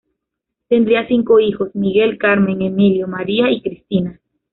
[0.67, 4.19] Tendrían cinco hijos: Miguel, Carmen, Emilio, María y Cristina.